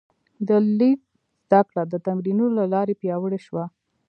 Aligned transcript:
د 0.47 0.49
لیک 0.77 0.99
زده 1.45 1.61
کړه 1.69 1.83
د 1.87 1.93
تمرینونو 2.05 2.55
له 2.59 2.65
لارې 2.73 2.93
پیاوړې 3.01 3.39
شوه. 3.47 3.65